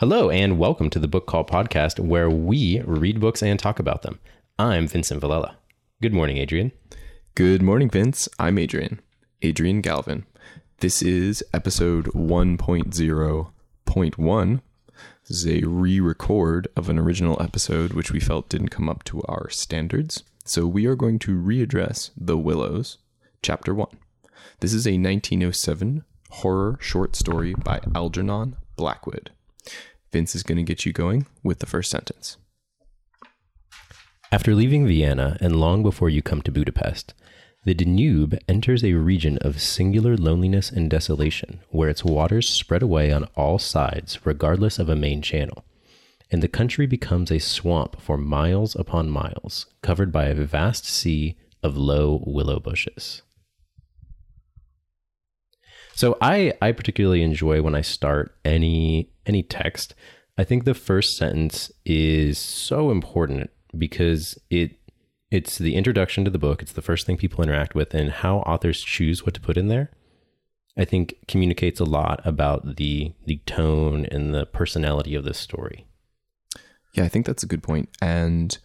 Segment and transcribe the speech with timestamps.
[0.00, 4.02] Hello, and welcome to the Book Call podcast, where we read books and talk about
[4.02, 4.20] them.
[4.56, 5.56] I'm Vincent Villela.
[6.00, 6.70] Good morning, Adrian.
[7.34, 8.28] Good morning, Vince.
[8.38, 9.00] I'm Adrian.
[9.42, 10.24] Adrian Galvin.
[10.78, 14.60] This is episode 1.0.1.
[15.26, 19.02] This is a re record of an original episode which we felt didn't come up
[19.02, 20.22] to our standards.
[20.44, 22.98] So we are going to readdress The Willows,
[23.42, 23.88] Chapter 1.
[24.60, 29.32] This is a 1907 horror short story by Algernon Blackwood.
[30.12, 32.36] Vince is going to get you going with the first sentence.
[34.30, 37.14] After leaving Vienna and long before you come to Budapest,
[37.64, 43.12] the Danube enters a region of singular loneliness and desolation, where its waters spread away
[43.12, 45.64] on all sides, regardless of a main channel,
[46.30, 51.36] and the country becomes a swamp for miles upon miles, covered by a vast sea
[51.62, 53.22] of low willow bushes.
[55.94, 59.94] So I I particularly enjoy when I start any any text.
[60.36, 64.72] I think the first sentence is so important because it
[65.30, 66.62] it's the introduction to the book.
[66.62, 69.68] It's the first thing people interact with, and how authors choose what to put in
[69.68, 69.90] there.
[70.76, 75.86] I think communicates a lot about the the tone and the personality of this story.
[76.94, 77.90] Yeah, I think that's a good point.
[78.00, 78.56] And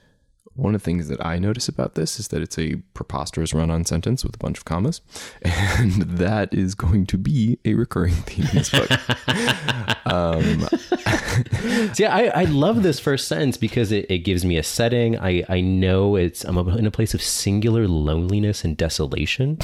[0.55, 3.71] one of the things that I notice about this is that it's a preposterous run
[3.71, 5.01] on sentence with a bunch of commas.
[5.43, 8.89] And that is going to be a recurring theme in this book.
[10.05, 10.59] um,
[11.93, 15.17] See, I, I love this first sentence because it, it gives me a setting.
[15.17, 19.57] I, I know it's I'm in a place of singular loneliness and desolation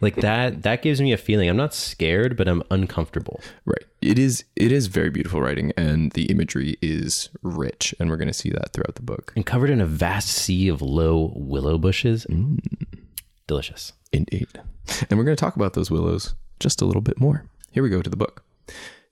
[0.00, 1.48] like that that gives me a feeling.
[1.48, 3.40] I'm not scared but i'm uncomfortable.
[3.64, 3.84] Right.
[4.00, 8.28] It is it is very beautiful writing and the imagery is rich and we're going
[8.28, 9.32] to see that throughout the book.
[9.36, 12.26] And covered in a vast sea of low willow bushes.
[12.26, 12.58] Mm.
[13.46, 13.92] delicious.
[14.12, 14.48] Indeed.
[15.10, 17.46] And we're going to talk about those willows just a little bit more.
[17.70, 18.44] Here we go to the book.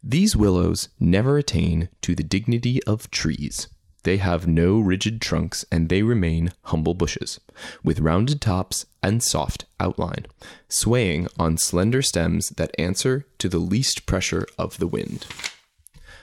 [0.03, 3.69] These willows never attain to the dignity of trees.
[4.05, 7.39] They have no rigid trunks and they remain humble bushes,
[7.85, 10.27] with rounded tops and soft outline,
[10.69, 15.27] swaying on slender stems that answer to the least pressure of the wind.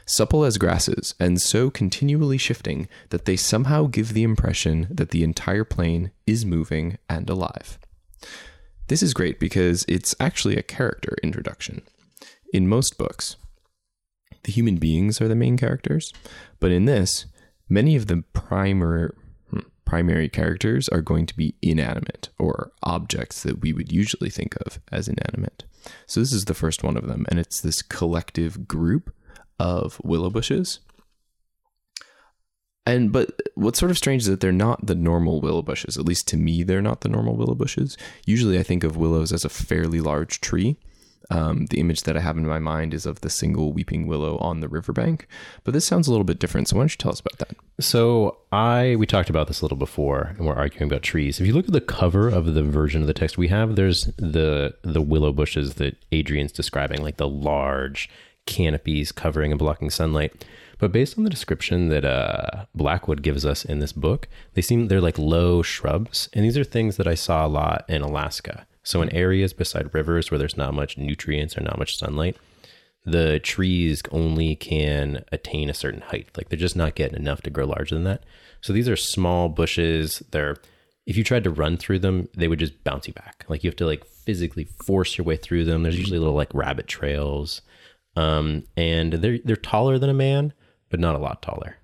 [0.06, 5.24] Supple as grasses, and so continually shifting that they somehow give the impression that the
[5.24, 7.78] entire plain is moving and alive.
[8.88, 11.84] This is great because it's actually a character introduction.
[12.52, 13.36] In most books,
[14.44, 16.12] the human beings are the main characters,
[16.60, 17.28] but in this,
[17.70, 19.12] many of the primary
[19.90, 24.80] primary characters are going to be inanimate or objects that we would usually think of
[24.92, 25.64] as inanimate.
[26.06, 29.12] So this is the first one of them, and it's this collective group
[29.60, 30.80] of willow bushes.
[32.86, 35.98] And but what's sort of strange is that they're not the normal willow bushes.
[35.98, 37.98] At least to me, they're not the normal willow bushes.
[38.28, 40.78] Usually, I think of willows as a fairly large tree,
[41.30, 44.38] um, the image that I have in my mind is of the single weeping willow
[44.38, 45.28] on the riverbank,
[45.64, 46.68] but this sounds a little bit different.
[46.68, 47.56] So why don't you tell us about that?
[47.80, 51.40] So I we talked about this a little before, and we're arguing about trees.
[51.40, 54.06] If you look at the cover of the version of the text we have, there's
[54.18, 58.10] the the willow bushes that Adrian's describing, like the large
[58.46, 60.46] canopies covering and blocking sunlight.
[60.80, 64.88] But based on the description that uh, Blackwood gives us in this book, they seem
[64.88, 68.66] they're like low shrubs, and these are things that I saw a lot in Alaska.
[68.84, 72.38] So in areas beside rivers where there's not much nutrients or not much sunlight,
[73.06, 76.30] the trees only can attain a certain height.
[76.38, 78.24] Like they're just not getting enough to grow larger than that.
[78.62, 80.24] So these are small bushes.
[80.32, 80.58] They're
[81.06, 83.44] if you tried to run through them, they would just bounce you back.
[83.48, 85.82] Like you have to like physically force your way through them.
[85.82, 87.62] There's usually little like rabbit trails.
[88.16, 90.54] Um, and they're they're taller than a man,
[90.90, 91.78] but not a lot taller.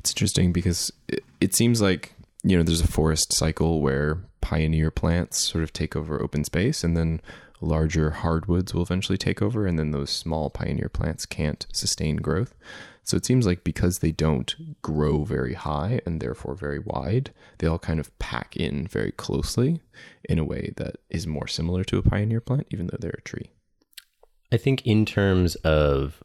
[0.00, 4.92] It's interesting because it, it seems like you know there's a forest cycle where pioneer
[4.92, 7.20] plants sort of take over open space and then
[7.60, 12.54] larger hardwoods will eventually take over and then those small pioneer plants can't sustain growth.
[13.02, 17.66] So it seems like because they don't grow very high and therefore very wide they
[17.66, 19.80] all kind of pack in very closely
[20.28, 23.22] in a way that is more similar to a pioneer plant even though they're a
[23.22, 23.50] tree.
[24.52, 26.22] I think in terms of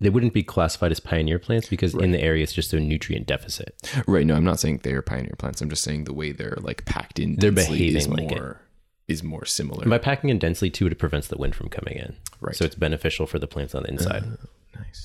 [0.00, 2.04] they wouldn't be classified as pioneer plants because right.
[2.04, 3.74] in the area it's just a nutrient deficit.
[4.06, 4.26] Right.
[4.26, 5.60] No, I'm not saying they're pioneer plants.
[5.60, 7.36] I'm just saying the way they're like packed in.
[7.36, 8.60] They're behaving is like more,
[9.08, 9.12] it.
[9.12, 9.82] is more similar.
[9.82, 12.16] And by packing in densely too, it prevents the wind from coming in.
[12.40, 12.54] Right.
[12.54, 14.22] So it's beneficial for the plants on the inside.
[14.22, 14.36] Uh,
[14.76, 15.04] nice.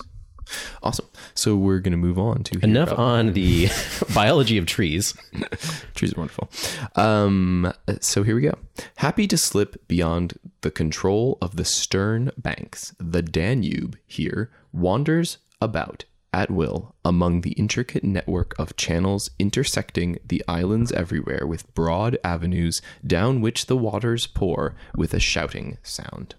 [0.84, 1.08] Awesome.
[1.34, 3.70] So we're going to move on to enough on the
[4.14, 5.14] biology of trees.
[5.96, 6.50] trees are wonderful.
[6.96, 8.54] Um, so here we go.
[8.98, 16.06] Happy to slip beyond the control of the stern banks, the Danube here wanders about
[16.34, 22.82] at will among the intricate network of channels intersecting the islands everywhere with broad avenues
[23.06, 26.36] down which the waters pour with a shouting sound.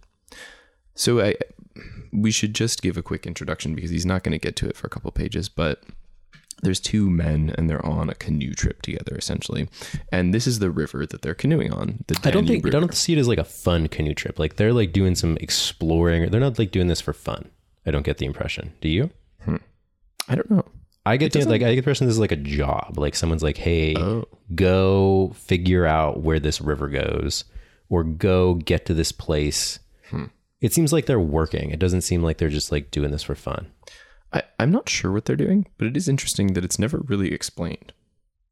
[0.95, 1.37] So I
[2.13, 4.77] we should just give a quick introduction because he's not going to get to it
[4.77, 5.83] for a couple pages, but
[6.63, 9.69] there's two men and they're on a canoe trip together essentially.
[10.11, 12.05] And this is the river that they're canoeing on.
[12.07, 14.39] The I don't think I don't see it as like a fun canoe trip.
[14.39, 16.31] Like they're like doing some exploring.
[16.31, 17.51] They're not like doing this for fun.
[17.87, 18.73] I don't get the impression.
[18.81, 19.11] Do you?
[20.27, 20.65] I don't know.
[21.05, 22.95] I get the, like I get the impression this is like a job.
[22.97, 24.25] Like someone's like, "Hey, Oh.
[24.55, 27.45] go figure out where this river goes,
[27.91, 30.25] or go get to this place." Hmm.
[30.63, 31.71] It seems like they're working.
[31.71, 33.67] It doesn't seem like they're just like doing this for fun.
[34.33, 37.33] I, I'm not sure what they're doing, but it is interesting that it's never really
[37.35, 37.93] explained.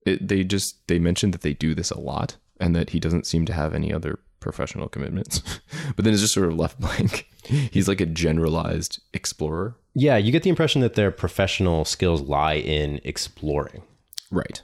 [0.05, 3.27] It, they just they mentioned that they do this a lot and that he doesn't
[3.27, 5.41] seem to have any other professional commitments.
[5.97, 7.29] but then it's just sort of left blank.
[7.45, 9.77] He's like a generalized explorer.
[9.95, 13.83] Yeah, you get the impression that their professional skills lie in exploring.
[14.31, 14.63] Right.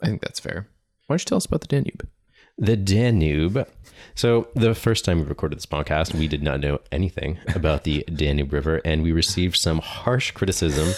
[0.00, 0.68] I think that's fair.
[1.06, 2.08] Why don't you tell us about the Danube?
[2.58, 3.66] The Danube.
[4.14, 8.04] So, the first time we recorded this podcast, we did not know anything about the
[8.14, 10.92] Danube River, and we received some harsh criticism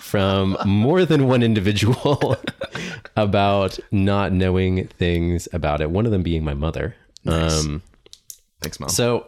[0.00, 2.36] from more than one individual
[3.16, 5.90] about not knowing things about it.
[5.90, 6.94] One of them being my mother.
[7.26, 7.82] Um,
[8.60, 8.90] Thanks, mom.
[8.90, 9.26] so,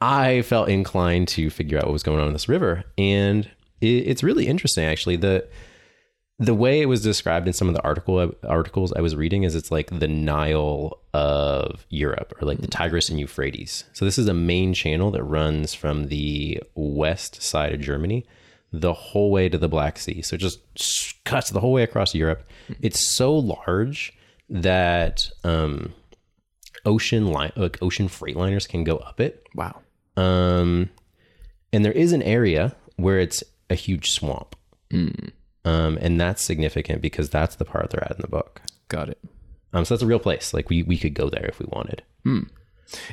[0.00, 3.50] I felt inclined to figure out what was going on in this river, and
[3.80, 5.16] it, it's really interesting, actually.
[5.16, 5.48] The
[6.38, 9.54] the way it was described in some of the article articles I was reading is
[9.54, 13.84] it's like the Nile of Europe or like the Tigris and Euphrates.
[13.94, 18.26] So this is a main channel that runs from the west side of Germany
[18.70, 20.20] the whole way to the Black Sea.
[20.20, 20.60] So it just
[21.24, 22.46] cuts the whole way across Europe.
[22.82, 24.12] It's so large
[24.50, 25.94] that um,
[26.84, 29.46] ocean line like ocean freight liners can go up it.
[29.54, 29.80] wow.
[30.18, 30.90] Um,
[31.72, 34.54] and there is an area where it's a huge swamp.
[35.66, 38.62] Um, and that's significant because that's the part they're at in the book.
[38.88, 39.18] Got it.
[39.72, 40.54] Um, so that's a real place.
[40.54, 42.02] Like we we could go there if we wanted.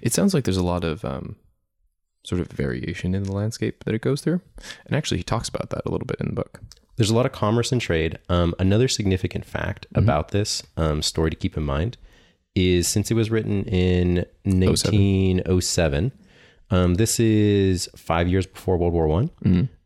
[0.02, 1.36] It sounds like there's a lot of um,
[2.24, 4.40] sort of variation in the landscape that it goes through.
[4.86, 6.62] And actually, he talks about that a little bit in the book.
[6.96, 8.20] There's a lot of commerce and trade.
[8.30, 11.98] Um, another significant fact about this um, story to keep in mind
[12.54, 16.12] is since it was written in 1907,
[16.70, 19.32] um, this is five years before World War One,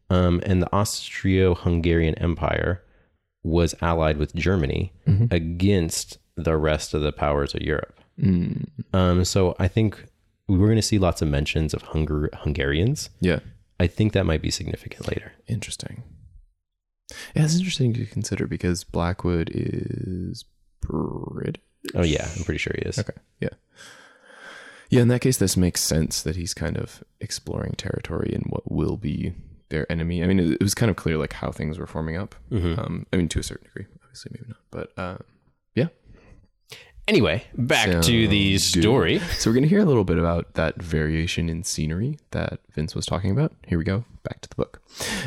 [0.09, 2.83] um, and the Austro-Hungarian Empire
[3.43, 4.93] was allied with Germany
[5.31, 7.99] against the rest of the powers of Europe.
[8.93, 10.05] Um, so I think
[10.47, 13.09] we're going to see lots of mentions of Hungar- Hungarians.
[13.19, 13.39] Yeah.
[13.79, 15.33] I think that might be significant later.
[15.47, 16.03] Interesting.
[17.35, 20.45] Yeah, it's interesting to consider because Blackwood is
[20.81, 21.61] British.
[21.95, 22.97] Oh yeah, I'm pretty sure he is.
[22.99, 23.13] Okay.
[23.39, 23.49] Yeah.
[24.89, 28.71] Yeah, in that case, this makes sense that he's kind of exploring territory and what
[28.71, 29.33] will be
[29.69, 30.23] their enemy.
[30.23, 32.35] I mean, it, it was kind of clear like how things were forming up.
[32.79, 35.17] Um, I mean, to a certain degree, obviously, maybe not, but uh,
[35.75, 35.87] yeah.
[37.07, 39.19] Anyway, back to the story.
[39.37, 43.05] So we're gonna hear a little bit about that variation in scenery that Vince was
[43.05, 43.53] talking about.
[43.65, 44.03] Here we go.
[44.23, 44.81] Back to the book.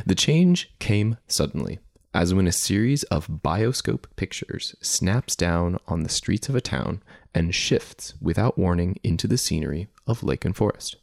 [0.05, 1.79] The change came suddenly,
[2.13, 7.03] as when a series of bioscope pictures snaps down on the streets of a town
[7.35, 10.97] and shifts without warning into the scenery of lake and forest.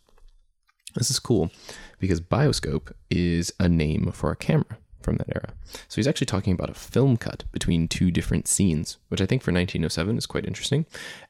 [0.97, 1.51] This is cool
[1.99, 5.53] because bioscope is a name for a camera from that era.
[5.87, 9.41] So he's actually talking about a film cut between two different scenes, which I think
[9.41, 10.85] for 1907 is quite interesting.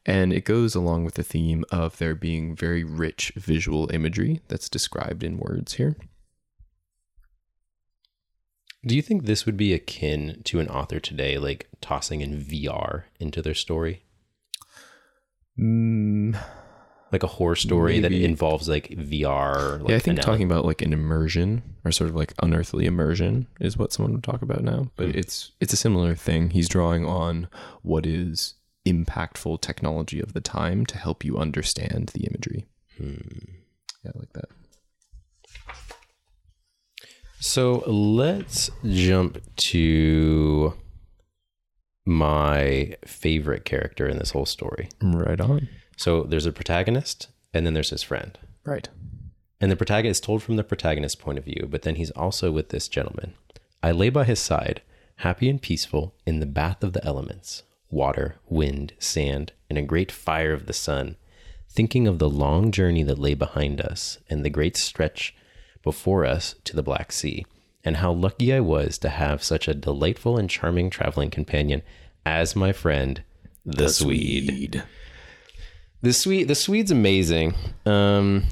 [0.05, 4.67] And it goes along with the theme of there being very rich visual imagery that's
[4.67, 5.95] described in words here.
[8.85, 13.03] Do you think this would be akin to an author today, like tossing in VR
[13.19, 14.03] into their story?
[15.59, 16.39] Mm,
[17.11, 19.79] Like a horror story that involves like VR.
[19.79, 23.47] Like yeah, I think talking about like an immersion or sort of like unearthly immersion
[23.61, 24.91] is what someone would talk about now.
[24.97, 25.19] But hmm.
[25.19, 26.49] it's it's a similar thing.
[26.49, 27.47] He's drawing on
[27.81, 32.65] what is impactful technology of the time to help you understand the imagery.
[32.97, 33.15] Hmm.
[34.03, 34.49] Yeah, I like that.
[37.39, 40.73] So let's jump to
[42.05, 44.89] my favorite character in this whole story.
[45.01, 45.67] Right on.
[45.97, 48.37] So there's a protagonist, and then there's his friend.
[48.63, 48.87] Right.
[49.59, 52.51] And the protagonist is told from the protagonist's point of view, but then he's also
[52.51, 53.33] with this gentleman.
[53.83, 54.81] I lay by his side,
[55.17, 60.11] happy and peaceful, in the bath of the elements water, wind, sand, and a great
[60.11, 61.15] fire of the sun,
[61.69, 65.33] thinking of the long journey that lay behind us and the great stretch
[65.83, 67.45] before us to the Black Sea,
[67.85, 71.81] and how lucky I was to have such a delightful and charming traveling companion
[72.25, 73.23] as my friend,
[73.65, 74.83] the, Swede.
[76.01, 77.55] The Swede, the Swede's amazing.
[77.85, 78.43] Um,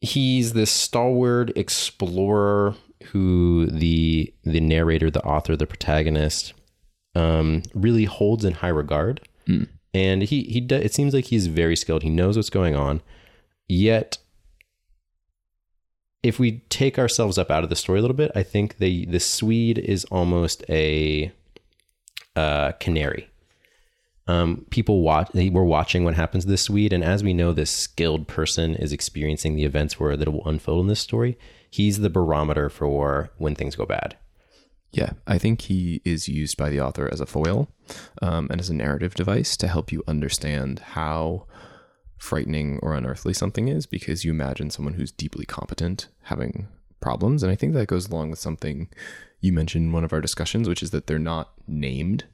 [0.00, 2.74] he's this stalwart explorer
[3.06, 6.52] who the the narrator, the author, the protagonist,
[7.14, 9.20] um, really holds in high regard.
[9.94, 12.02] And he he it seems like he's very skilled.
[12.02, 13.02] He knows what's going on,
[13.68, 14.18] yet
[16.22, 19.06] if we take ourselves up out of the story a little bit, I think the
[19.06, 21.32] the Swede is almost a
[22.36, 23.28] uh, canary.
[24.28, 25.30] Um, people watch.
[25.32, 28.76] They were watching what happens to this Swede, and as we know, this skilled person
[28.76, 31.36] is experiencing the events where that will unfold in this story.
[31.70, 34.16] He's the barometer for when things go bad.
[34.92, 37.68] Yeah, I think he is used by the author as a foil
[38.20, 41.46] um, and as a narrative device to help you understand how
[42.18, 46.68] frightening or unearthly something is because you imagine someone who's deeply competent having
[47.00, 47.42] problems.
[47.42, 48.88] And I think that goes along with something
[49.40, 52.24] you mentioned in one of our discussions, which is that they're not named.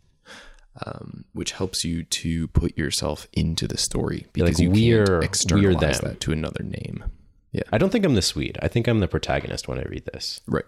[0.86, 5.08] Um, which helps you to put yourself into the story because like, you we're- can't
[5.08, 6.10] we're externalize them.
[6.12, 7.02] that to another name.
[7.50, 8.58] Yeah, I don't think I'm the Swede.
[8.62, 10.40] I think I'm the protagonist when I read this.
[10.46, 10.64] right.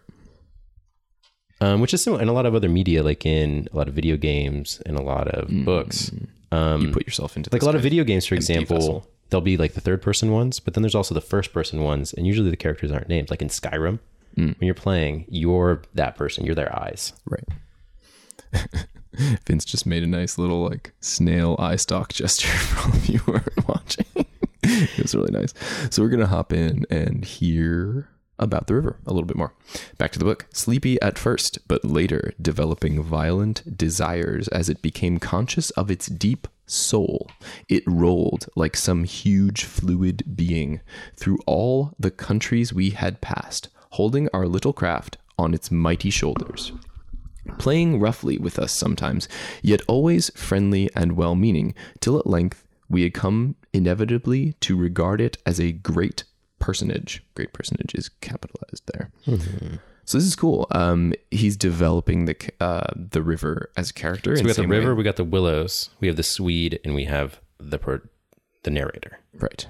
[1.61, 3.95] um, which is similar in a lot of other media, like in a lot of
[3.95, 6.11] video games and a lot of books.
[6.51, 9.07] Um, You put yourself into like a lot of video games, for example, vessel.
[9.29, 12.13] there'll be like the third person ones, but then there's also the first person ones,
[12.15, 13.31] and usually the characters aren't named.
[13.31, 14.01] Like in Skyrim,
[14.35, 17.13] when you're playing, you're that person, you're their eyes.
[17.27, 17.45] Right.
[19.47, 23.19] Vince just made a nice little like snail eye stalk gesture for all of you
[23.21, 24.07] who are watching.
[24.63, 25.55] it was really nice.
[25.91, 29.53] So we're gonna hop in and hear about the river a little bit more.
[29.99, 30.47] Back to the book.
[30.53, 36.49] Sleepy at first, but later developing violent desires as it became conscious of its deep
[36.67, 37.31] soul.
[37.69, 40.81] It rolled like some huge fluid being
[41.17, 46.73] through all the countries we had passed, holding our little craft on its mighty shoulders
[47.59, 49.29] playing roughly with us sometimes,
[49.63, 55.21] yet always friendly and well meaning, till at length we had come inevitably to regard
[55.21, 56.25] it as a great
[56.59, 57.23] personage.
[57.35, 59.11] Great personage is capitalized there.
[60.05, 60.67] So this is cool.
[60.73, 64.37] Um, he's developing the uh, the river as a character.
[64.37, 67.05] So we got the river, we got the willows, we have the Swede, and we
[67.05, 68.01] have the pro-
[68.65, 69.19] the narrator.
[69.35, 69.67] right?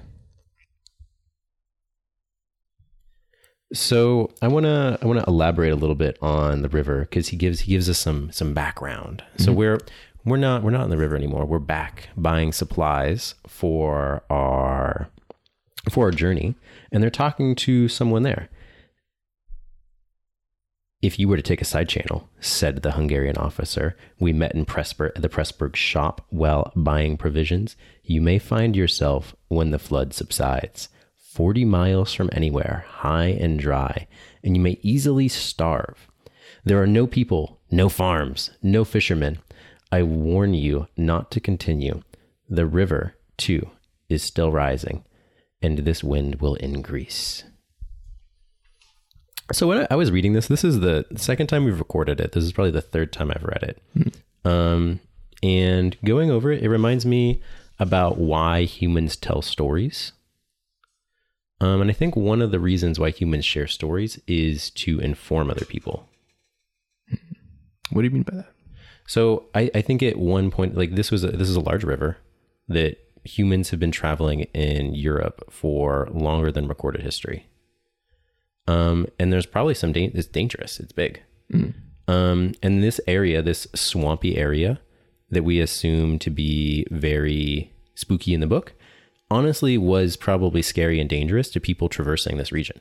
[3.72, 7.28] So I want to I want to elaborate a little bit on the river because
[7.28, 9.22] he gives he gives us some some background.
[9.38, 9.58] So mm-hmm.
[9.58, 9.78] we're
[10.24, 11.44] we're not we're not in the river anymore.
[11.44, 15.08] We're back buying supplies for our
[15.88, 16.54] for our journey,
[16.92, 18.48] and they're talking to someone there.
[21.00, 24.66] If you were to take a side channel, said the Hungarian officer, we met in
[24.66, 27.74] Pressburg, the Pressburg shop while buying provisions.
[28.02, 30.90] You may find yourself when the flood subsides,
[31.30, 34.08] 40 miles from anywhere, high and dry,
[34.42, 36.08] and you may easily starve.
[36.64, 39.38] There are no people, no farms, no fishermen.
[39.92, 42.02] I warn you not to continue.
[42.48, 43.70] The river, too,
[44.08, 45.04] is still rising,
[45.62, 47.44] and this wind will increase.
[49.52, 52.32] So when I, I was reading this, this is the second time we've recorded it.
[52.32, 53.82] This is probably the third time I've read it.
[54.44, 54.98] Um,
[55.44, 57.40] and going over it, it reminds me
[57.78, 60.12] about why humans tell stories.
[61.60, 65.50] Um, and I think one of the reasons why humans share stories is to inform
[65.50, 66.08] other people.
[67.90, 68.52] What do you mean by that?
[69.06, 71.84] So I, I think at one point, like this was a, this is a large
[71.84, 72.18] river
[72.68, 77.46] that humans have been traveling in Europe for longer than recorded history.
[78.66, 80.78] Um, and there's probably some da- it's dangerous.
[80.78, 81.20] It's big.
[82.08, 84.80] Um, and this area, this swampy area
[85.30, 88.72] that we assume to be very spooky in the book,
[89.30, 92.80] honestly was probably scary and dangerous to people traversing this region.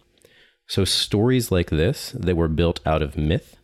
[0.68, 3.58] So stories like this that were built out of myth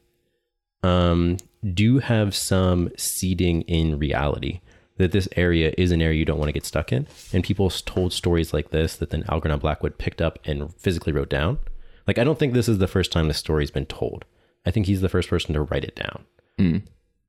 [0.84, 1.38] um,
[1.74, 4.62] do have some seeding in reality
[4.98, 7.08] that this area is an area you don't want to get stuck in.
[7.34, 11.30] And people told stories like this that then Algernon Blackwood picked up and physically wrote
[11.30, 11.60] down.
[12.08, 14.26] Like, I don't think this is the first time the story's been told.
[14.66, 16.26] I think he's the first person to write it down.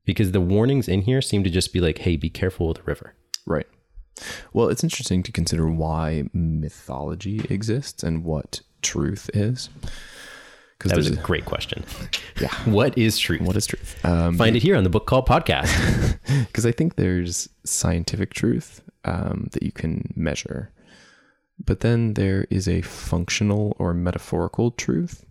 [0.05, 2.83] Because the warnings in here seem to just be like, hey, be careful with the
[2.83, 3.15] river.
[3.45, 3.67] Right.
[4.53, 9.69] Well, it's interesting to consider why mythology exists and what truth is.
[10.77, 11.83] Because That was a great question.
[12.41, 12.53] yeah.
[12.65, 13.41] What is truth?
[13.41, 14.03] What is truth?
[14.05, 16.19] Um, Find it here on the book called Podcast.
[16.47, 20.71] because I think there's scientific truth um, that you can measure,
[21.63, 25.25] but then there is a functional or metaphorical truth,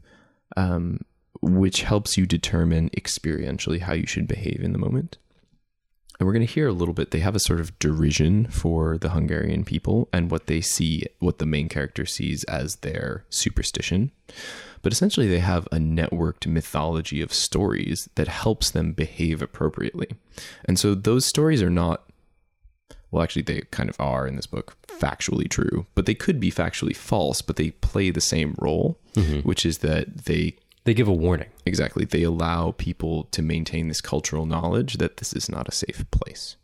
[0.57, 1.01] um,
[1.41, 5.19] which helps you determine experientially how you should behave in the moment.
[6.19, 7.11] And we're going to hear a little bit.
[7.11, 11.39] They have a sort of derision for the Hungarian people and what they see, what
[11.39, 14.11] the main character sees as their superstition.
[14.83, 20.09] But essentially, they have a networked mythology of stories that helps them behave appropriately.
[20.65, 22.05] And so those stories are not,
[23.11, 26.51] well, actually, they kind of are in this book factually true, but they could be
[26.51, 29.41] factually false, but they play the same role, mm-hmm.
[29.41, 30.57] which is that they
[30.87, 31.51] they give a warning.
[31.67, 32.05] Exactly.
[32.07, 36.57] They allow people to maintain this cultural knowledge that this is not a safe place.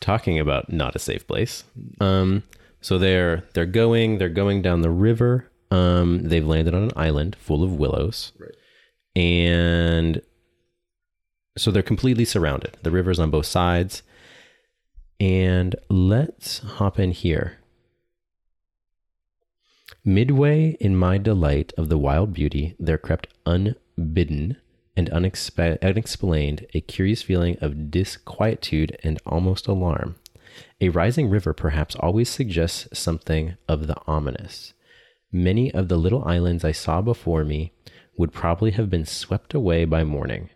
[0.00, 1.64] talking about not a safe place.
[2.00, 2.42] Um,
[2.80, 5.50] So they're they're going they're going down the river.
[5.70, 8.54] Um, they've landed on an island full of willows, Right.
[9.16, 10.22] and
[11.58, 12.76] so they're completely surrounded.
[12.84, 14.02] The river's on both sides,
[15.20, 17.58] and let's hop in here.
[20.08, 24.56] Midway in my delight of the wild beauty, there crept unbidden
[24.96, 30.16] and unexpe- unexplained a curious feeling of disquietude and almost alarm.
[30.80, 34.72] A rising river perhaps always suggests something of the ominous.
[35.30, 37.74] Many of the little islands I saw before me
[38.16, 40.48] would probably have been swept away by morning.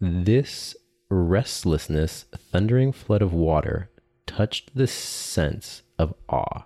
[0.00, 0.74] This
[1.10, 3.90] restlessness, thundering flood of water,
[4.26, 6.64] touched the sense of awe.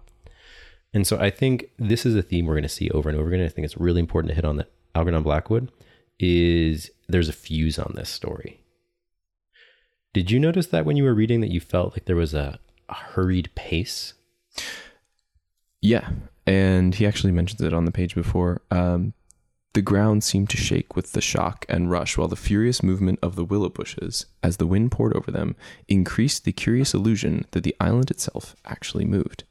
[0.94, 3.28] And so I think this is a theme we're going to see over and over
[3.28, 3.44] again.
[3.44, 5.70] I think it's really important to hit on that Algernon Blackwood
[6.18, 8.60] is there's a fuse on this story.
[10.12, 12.58] Did you notice that when you were reading that you felt like there was a,
[12.88, 14.14] a hurried pace?
[15.80, 16.10] Yeah,
[16.46, 18.62] and he actually mentions it on the page before.
[18.70, 19.12] Um,
[19.74, 23.36] the ground seemed to shake with the shock and rush, while the furious movement of
[23.36, 25.54] the willow bushes, as the wind poured over them,
[25.86, 29.44] increased the curious illusion that the island itself actually moved.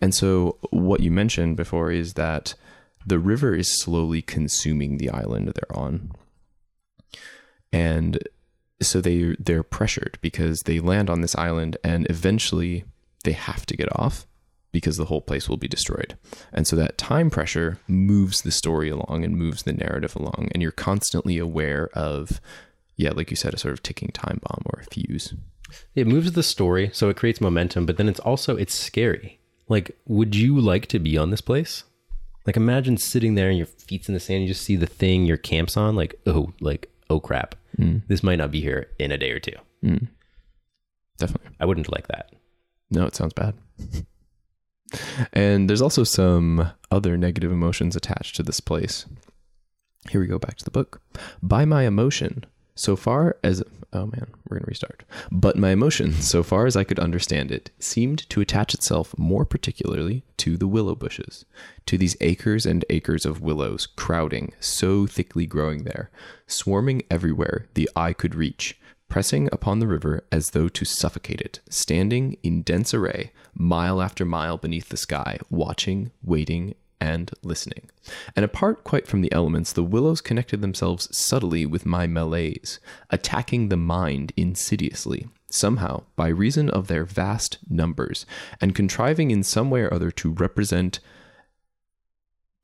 [0.00, 2.54] And so, what you mentioned before is that
[3.06, 6.12] the river is slowly consuming the island they're on,
[7.72, 8.18] and
[8.80, 12.84] so they they're pressured because they land on this island, and eventually
[13.24, 14.26] they have to get off
[14.76, 16.18] because the whole place will be destroyed.
[16.52, 20.50] And so that time pressure moves the story along and moves the narrative along.
[20.52, 22.42] And you're constantly aware of,
[22.96, 25.32] yeah, like you said, a sort of ticking time bomb or a fuse.
[25.94, 29.40] It moves the story, so it creates momentum, but then it's also it's scary.
[29.68, 31.84] Like, would you like to be on this place?
[32.46, 35.26] Like, imagine sitting there and your feet's in the sand, you just see the thing
[35.26, 37.56] your camp's on, like, oh, like, oh crap.
[37.76, 37.98] Hmm.
[38.06, 39.56] This might not be here in a day or two.
[39.82, 40.04] Hmm.
[41.18, 41.50] Definitely.
[41.58, 42.30] I wouldn't like that.
[42.90, 43.54] No, it sounds bad.
[45.32, 49.06] and there's also some other negative emotions attached to this place.
[50.10, 51.02] Here we go back to the book.
[51.42, 52.44] By my emotion,
[52.76, 55.04] so far as oh man, we're gonna restart.
[55.32, 59.44] But my emotion, so far as I could understand it, seemed to attach itself more
[59.44, 61.44] particularly to the willow bushes,
[61.86, 66.10] to these acres and acres of willows crowding, so thickly growing there,
[66.46, 71.60] swarming everywhere the eye could reach, pressing upon the river as though to suffocate it,
[71.70, 77.90] standing in dense array, mile after mile beneath the sky, watching, waiting, and listening.
[78.34, 82.80] And apart quite from the elements, the willows connected themselves subtly with my malaise,
[83.10, 88.26] attacking the mind insidiously, somehow, by reason of their vast numbers,
[88.60, 91.00] and contriving in some way or other to represent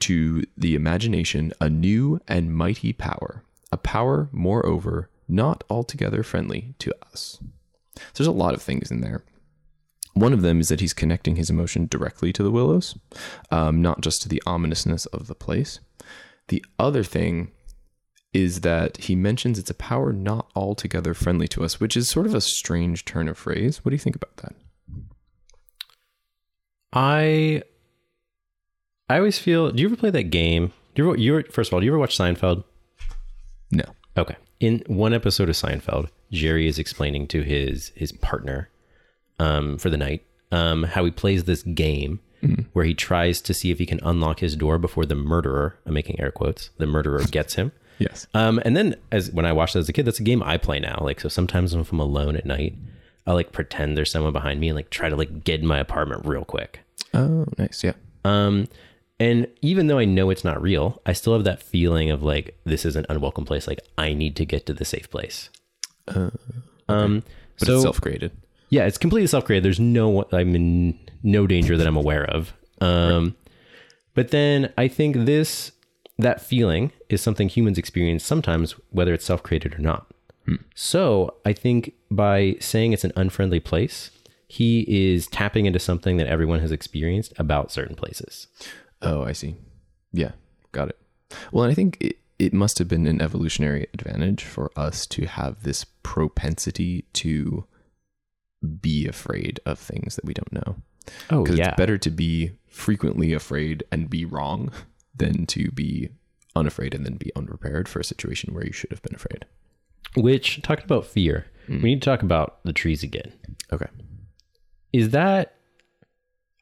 [0.01, 6.93] to the imagination a new and mighty power, a power, moreover, not altogether friendly to
[7.11, 7.39] us.
[7.97, 9.23] So there's a lot of things in there.
[10.15, 12.97] One of them is that he's connecting his emotion directly to the willows,
[13.51, 15.81] um, not just to the ominousness of the place.
[16.49, 17.51] The other thing
[18.33, 22.27] is that he mentions it's a power not altogether friendly to us, which is sort
[22.27, 23.85] of a strange turn of phrase.
[23.85, 24.55] What do you think about that?
[26.93, 27.63] I
[29.09, 29.71] I always feel.
[29.71, 30.73] Do you ever play that game?
[30.95, 32.65] Do you ever, you ever, first of all, do you ever watch Seinfeld?
[33.71, 33.85] No.
[34.17, 34.37] Okay.
[34.61, 38.71] In one episode of Seinfeld, Jerry is explaining to his his partner
[39.43, 42.21] um, for the night um, how he plays this game
[42.73, 45.95] where he tries to see if he can unlock his door before the murderer, I'm
[45.95, 47.71] making air quotes, the murderer gets him.
[47.99, 48.27] Yes.
[48.35, 50.57] Um, and then as when I watched it as a kid, that's a game I
[50.59, 50.99] play now.
[51.01, 52.75] Like so sometimes if I'm alone at night,
[53.29, 55.79] I'll like pretend there's someone behind me and like try to like get in my
[55.79, 56.81] apartment real quick.
[57.15, 57.85] Oh, nice.
[57.85, 57.93] Yeah.
[58.25, 58.67] Um,
[59.21, 62.59] and even though I know it's not real, I still have that feeling of like
[62.65, 63.69] this is an unwelcome place.
[63.69, 65.49] Like I need to get to the safe place.
[66.89, 67.23] Um,
[67.59, 68.33] But so it's self created.
[68.73, 69.63] Yeah, it's completely self-created.
[69.63, 72.55] There's no I'm in no danger that I'm aware of.
[72.81, 73.37] Um,
[74.15, 75.73] but then I think this
[76.19, 80.07] that feeling is something humans experience sometimes, whether it's self-created or not.
[80.75, 84.11] So I think by saying it's an unfriendly place,
[84.49, 88.47] he is tapping into something that everyone has experienced about certain places.
[89.03, 89.55] Oh, I see.
[90.13, 90.33] Yeah,
[90.73, 90.99] got it.
[91.53, 95.27] Well, and I think it, it must have been an evolutionary advantage for us to
[95.27, 97.67] have this propensity to
[98.81, 100.77] be afraid of things that we don't know.
[101.31, 104.71] Oh Because yeah, it's better to be frequently afraid and be wrong
[105.17, 106.11] than to be
[106.55, 109.45] unafraid and then be unprepared for a situation where you should have been afraid.
[110.17, 113.33] which talking about fear, we need to talk about the trees again.
[113.73, 113.87] Okay.
[114.93, 115.55] is that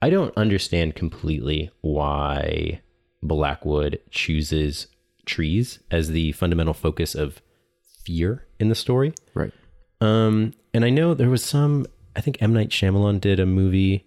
[0.03, 2.81] I don't understand completely why
[3.23, 4.87] Blackwood chooses
[5.27, 7.43] trees as the fundamental focus of
[8.05, 9.13] fear in the story.
[9.35, 9.53] Right.
[10.01, 11.87] Um, and I know there was some.
[12.17, 14.05] I think M Night Shyamalan did a movie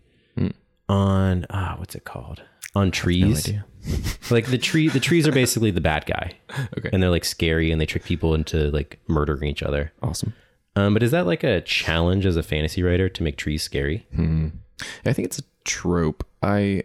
[0.90, 2.42] on ah, what's it called?
[2.76, 3.52] On trees.
[3.52, 3.60] No
[4.30, 6.34] like the tree the trees are basically the bad guy.
[6.78, 6.90] Okay.
[6.94, 9.92] And they're like scary and they trick people into like murdering each other.
[10.02, 10.34] Awesome.
[10.76, 14.06] Um, but is that like a challenge as a fantasy writer to make trees scary?
[15.06, 16.26] I think it's a trope.
[16.42, 16.84] I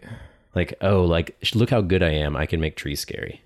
[0.55, 2.37] Like, oh, like look how good I am.
[2.37, 3.43] I can make trees scary.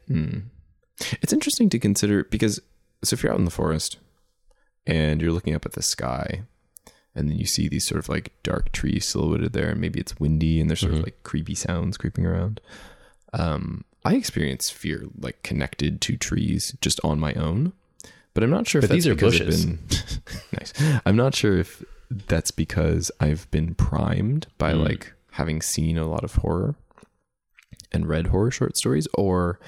[1.22, 2.60] it's interesting to consider because
[3.04, 3.98] so if you're out in the forest
[4.86, 6.42] and you're looking up at the sky
[7.14, 10.18] and then you see these sort of like dark trees silhouetted there and maybe it's
[10.18, 12.60] windy and there's sort of like creepy sounds creeping around
[13.32, 17.72] um i experience fear like connected to trees just on my own
[18.34, 19.66] but i'm not sure if But that's these are bushes.
[19.66, 19.78] been
[20.58, 20.72] nice
[21.06, 24.84] i'm not sure if that's because i've been primed by Mm.
[24.88, 26.74] like having seen a lot of horror
[27.90, 29.58] and read horror short stories or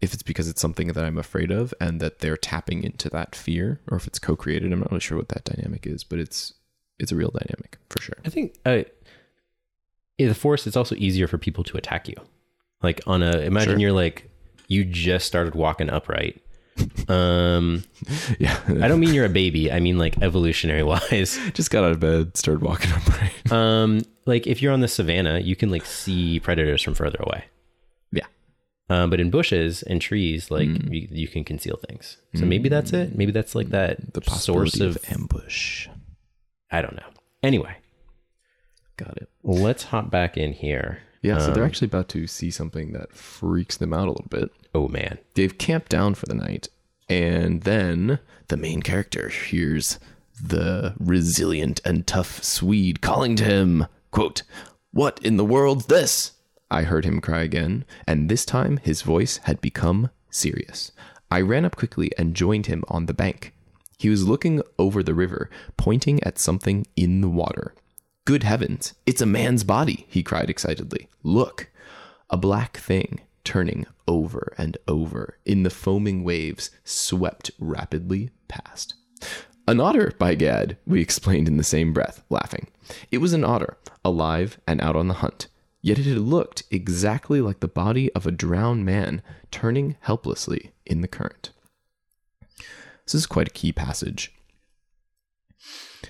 [0.00, 3.34] if it's because it's something that I'm afraid of and that they're tapping into that
[3.34, 6.54] fear or if it's co-created I'm not really sure what that dynamic is but it's
[6.98, 8.82] it's a real dynamic for sure I think uh,
[10.18, 12.16] in the forest, it's also easier for people to attack you.
[12.82, 13.78] Like on a, imagine Sure.
[13.78, 14.28] you're like,
[14.66, 16.42] you just started walking upright.
[17.08, 17.82] Um,
[18.38, 19.70] yeah I don't mean you're a baby.
[19.72, 21.38] I mean like evolutionary wise.
[21.54, 25.38] just got out of bed started walking upright Um, like if you're on the savannah,
[25.40, 27.44] you can like see predators from further away.
[28.90, 30.92] Um, but in bushes and trees, like Hmm.
[30.92, 32.16] you, you can conceal things.
[32.34, 33.16] So maybe that's it.
[33.16, 35.88] Maybe that's like that the source of, of ambush
[36.70, 37.06] I don't know.
[37.42, 37.76] Anyway,
[38.96, 41.00] got it let's hop back in here.
[41.22, 44.26] yeah so they're Um, actually about to see something that freaks them out a little
[44.30, 46.68] bit Oh man, they've camped down for the night
[47.08, 49.98] and then the main character hears
[50.40, 54.42] the resilient and tough swede calling to him quote
[54.92, 56.32] what in the world's this
[56.70, 60.92] i heard him cry again and this time his voice had become serious
[61.30, 63.54] i ran up quickly and joined him on the bank
[63.98, 67.74] he was looking over the river pointing at something in the water
[68.24, 71.70] good heavens it's a man's body he cried excitedly look
[72.30, 78.94] a black thing turning over and over in the foaming waves swept rapidly past.
[79.66, 82.68] An otter, by gad, we explained in the same breath, laughing.
[83.10, 85.46] It was an otter, alive and out on the hunt.
[85.80, 91.00] Yet it had looked exactly like the body of a drowned man turning helplessly in
[91.00, 91.50] the current.
[93.04, 94.32] This is quite a key passage.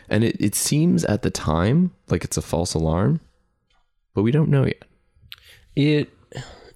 [0.08, 3.20] And it, it seems at the time like it's a false alarm,
[4.14, 4.84] but we don't know yet.
[5.76, 6.10] it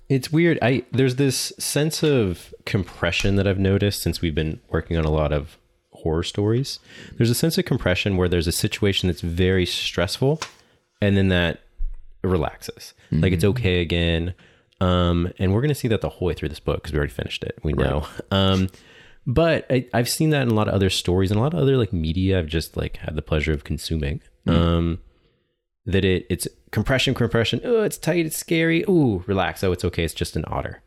[0.09, 0.59] it's weird.
[0.61, 5.11] I there's this sense of compression that I've noticed since we've been working on a
[5.11, 5.57] lot of
[5.93, 6.79] horror stories.
[7.17, 10.41] There's a sense of compression where there's a situation that's very stressful,
[11.01, 11.61] and then that
[12.29, 12.95] relaxes.
[13.11, 14.35] Like it's okay again.
[14.81, 17.13] Um, and we're gonna see that the whole way through this book because we already
[17.13, 17.59] finished it.
[17.63, 18.07] We know.
[18.31, 18.69] Um,
[19.27, 21.61] but I, I've seen that in a lot of other stories and a lot of
[21.61, 22.39] other like media.
[22.39, 24.21] I've just like had the pleasure of consuming.
[24.47, 24.99] Um,
[25.87, 27.61] that it it's compression, compression.
[27.65, 28.85] Oh, it's tight, it's scary.
[28.89, 29.63] Ooh, relax.
[29.63, 30.05] Oh, it's okay.
[30.05, 30.83] It's just an otter.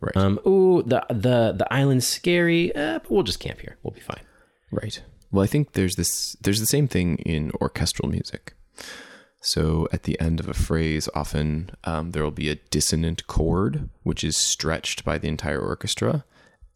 [0.00, 0.16] Right.
[0.16, 0.40] Um.
[0.46, 2.74] Ooh, the the the island's scary.
[2.74, 3.76] Uh, but we'll just camp here.
[3.82, 4.22] We'll be fine.
[4.70, 5.00] Right.
[5.30, 8.54] Well, I think there's this there's the same thing in orchestral music.
[9.46, 13.88] So at the end of a phrase, often um, there will be a dissonant chord,
[14.02, 16.24] which is stretched by the entire orchestra,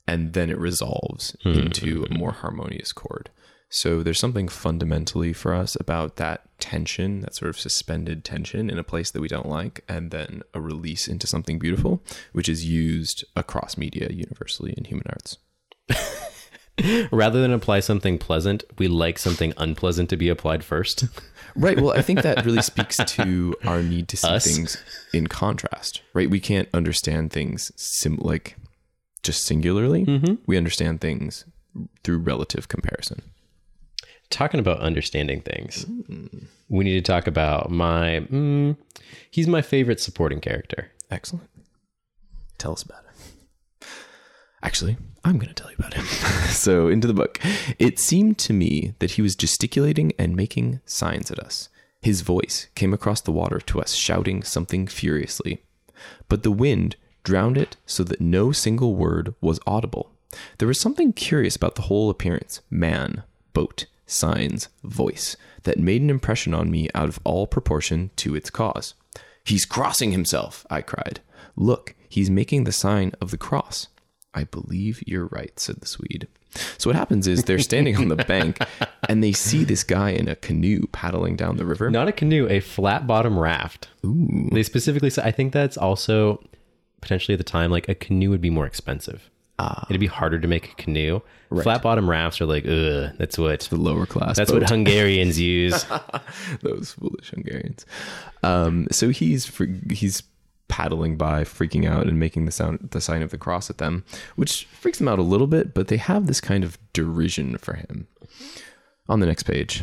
[0.07, 3.29] and then it resolves into a more harmonious chord.
[3.71, 8.79] So there's something fundamentally for us about that tension, that sort of suspended tension in
[8.79, 12.65] a place that we don't like, and then a release into something beautiful, which is
[12.65, 15.39] used across media universally in human arts.
[17.11, 21.07] Rather than apply something pleasant, we like something unpleasant to be applied first.
[21.57, 21.81] Right.
[21.81, 24.45] Well, I think that really speaks to our need to see Us?
[24.45, 24.83] things
[25.13, 26.03] in contrast.
[26.15, 26.31] Right.
[26.31, 28.57] We can't understand things sim like
[29.23, 30.39] just singularly.
[30.47, 31.45] We understand things
[32.05, 33.23] through relative comparison.
[34.31, 35.85] Talking about understanding things,
[36.69, 38.27] we need to talk about my.
[38.31, 38.77] Mm,
[39.31, 40.93] he's my favorite supporting character.
[41.11, 41.51] Excellent.
[42.57, 43.10] Tell us about it.
[44.62, 46.05] Actually, I'm going to tell you about him.
[46.49, 47.40] so, into the book.
[47.79, 51.68] It seemed to me that he was gesticulating and making signs at us.
[52.03, 55.62] His voice came across the water to us, shouting something furiously.
[56.29, 60.11] But the wind drowned it so that no single word was audible.
[60.59, 66.11] There was something curious about the whole appearance man, boat, signs, voice that made an
[66.11, 68.94] impression on me out of all proportion to its cause.
[69.44, 71.20] He's crossing himself, I cried.
[71.57, 73.88] Look, he's making the sign of the cross.
[74.35, 76.29] I believe you're right, said the Swede.
[76.79, 78.59] So what happens is they're standing on the bank
[79.09, 81.90] and they see this guy in a canoe paddling down the river.
[81.90, 83.88] Not a canoe, a flat bottom raft.
[84.03, 86.43] They specifically said, I think that's also
[87.01, 89.31] potentially at the time, like a canoe would be more expensive.
[89.90, 91.21] It'd be harder to make a canoe.
[91.62, 94.37] Flat bottom rafts are like, ugh, that's what The lower class.
[94.37, 94.62] that's boat.
[94.62, 95.85] what Hungarians use.
[96.62, 97.85] those foolish Hungarians.
[98.43, 99.55] Um, so he's
[99.90, 100.23] he's
[100.71, 104.05] paddling by, freaking out, and making the sound the sign of the cross at them,
[104.37, 105.75] which freaks them out a little bit.
[105.75, 108.07] But they have this kind of derision for him.
[109.09, 109.83] On the next page,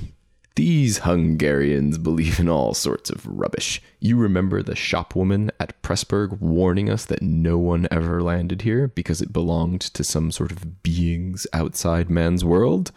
[0.55, 3.79] these Hungarians believe in all sorts of rubbish.
[3.99, 9.21] You remember the shopwoman at Pressburg warning us that no one ever landed here because
[9.21, 12.91] it belonged to some sort of beings outside man's world?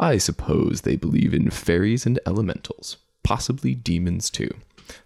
[0.00, 4.54] I suppose they believe in fairies and elementals, possibly demons too.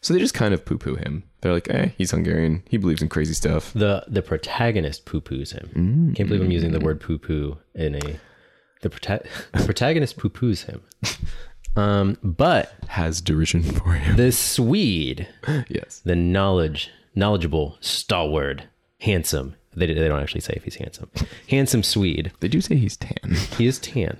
[0.00, 1.24] So they just kind of poo poo him.
[1.40, 2.62] They're like, eh, he's Hungarian.
[2.68, 3.72] He believes in crazy stuff.
[3.72, 6.14] the the protagonist poo poos him.
[6.16, 8.18] Can't believe I'm using the word poo poo in a
[8.82, 10.82] the, prota- the protagonist poo poos him.
[11.74, 14.16] Um, but Has derision for him.
[14.18, 15.26] the Swede,
[15.70, 16.02] yes.
[16.04, 18.64] the knowledge, knowledgeable, stalwart,
[19.00, 19.56] handsome.
[19.74, 21.10] They, they don't actually say if he's handsome.
[21.48, 22.32] Handsome Swede.
[22.40, 23.36] They do say he's tan.
[23.58, 24.18] He is tan.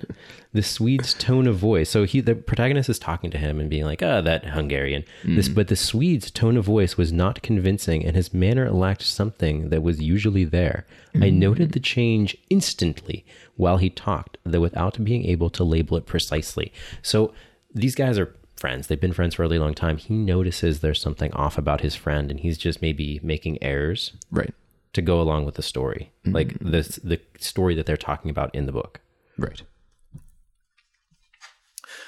[0.52, 1.88] The Swede's tone of voice.
[1.90, 5.48] So he, the protagonist, is talking to him and being like, "Ah, that Hungarian." This,
[5.48, 9.82] but the Swede's tone of voice was not convincing, and his manner lacked something that
[9.82, 10.86] was usually there.
[11.20, 13.24] I noted the change instantly
[13.56, 16.72] while he talked, though without being able to label it precisely.
[17.02, 17.32] So
[17.74, 18.86] these guys are friends.
[18.86, 19.96] They've been friends for a really long time.
[19.98, 24.54] He notices there's something off about his friend, and he's just maybe making errors Right.
[24.92, 26.70] To go along with the story, like mm-hmm.
[26.70, 29.00] this the story that they're talking about in the book.
[29.38, 29.62] Right.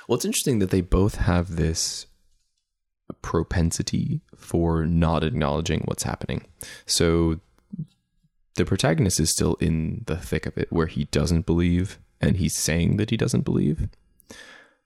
[0.07, 2.07] Well, it's interesting that they both have this
[3.23, 6.45] propensity for not acknowledging what's happening.
[6.87, 7.41] So
[8.57, 12.57] the protagonist is still in the thick of it where he doesn't believe and he's
[12.57, 13.89] saying that he doesn't believe.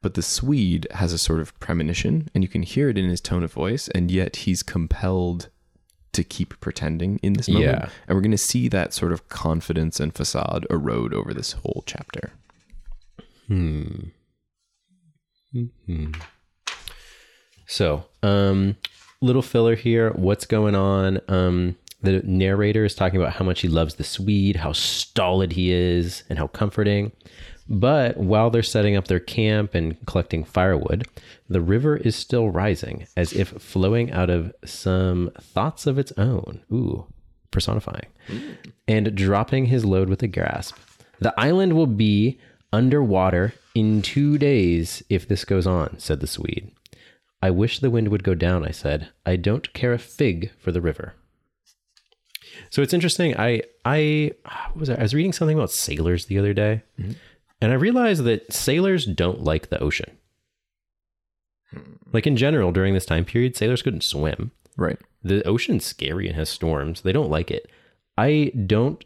[0.00, 3.20] But the Swede has a sort of premonition and you can hear it in his
[3.20, 5.48] tone of voice, and yet he's compelled
[6.18, 7.78] to keep pretending in this moment.
[7.80, 7.88] Yeah.
[8.06, 11.82] And we're going to see that sort of confidence and facade erode over this whole
[11.86, 12.32] chapter.
[13.48, 14.08] Hmm.
[17.66, 18.76] So, um,
[19.20, 20.10] little filler here.
[20.10, 21.20] What's going on?
[21.28, 25.72] Um, the narrator is talking about how much he loves the Swede, how stolid he
[25.72, 27.12] is, and how comforting.
[27.68, 31.06] But while they're setting up their camp and collecting firewood,
[31.48, 36.62] the river is still rising, as if flowing out of some thoughts of its own.
[36.72, 37.06] Ooh,
[37.50, 38.06] personifying.
[38.86, 40.76] And dropping his load with a grasp.
[41.18, 42.38] The island will be
[42.72, 46.70] underwater in two days if this goes on, said the Swede.
[47.42, 49.08] I wish the wind would go down, I said.
[49.24, 51.14] I don't care a fig for the river.
[52.70, 53.38] So it's interesting.
[53.38, 54.32] I I
[54.74, 54.94] was I?
[54.94, 57.12] I was reading something about sailors the other day, mm-hmm.
[57.60, 60.18] And I realized that sailors don't like the ocean.
[62.12, 64.52] Like in general, during this time period, sailors couldn't swim.
[64.76, 64.98] Right.
[65.22, 67.02] The ocean's scary and has storms.
[67.02, 67.70] They don't like it.
[68.16, 69.04] I don't.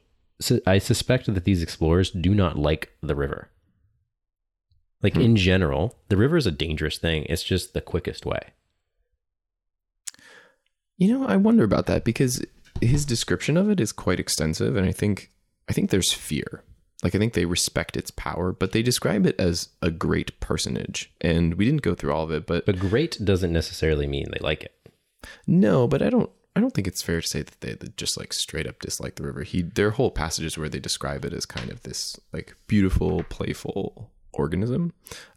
[0.67, 3.49] I suspect that these explorers do not like the river.
[5.03, 5.21] Like hmm.
[5.21, 7.27] in general, the river is a dangerous thing.
[7.29, 8.53] It's just the quickest way.
[10.97, 12.45] You know, I wonder about that because
[12.81, 15.31] his description of it is quite extensive, and I think
[15.69, 16.62] I think there's fear.
[17.03, 21.12] Like I think they respect its power, but they describe it as a great personage.
[21.21, 24.38] And we didn't go through all of it, but But great doesn't necessarily mean they
[24.41, 24.75] like it.
[25.47, 28.33] no, but I don't I don't think it's fair to say that they just like
[28.33, 29.43] straight up dislike the river.
[29.43, 33.25] He there are whole passages where they describe it as kind of this like beautiful,
[33.25, 34.93] playful organism.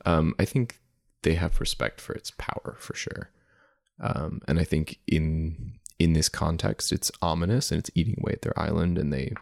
[0.06, 0.80] Um, I think
[1.24, 3.32] they have respect for its power for sure.
[4.00, 8.42] Um, and I think in in this context, it's ominous and it's eating away at
[8.42, 9.34] their island, and they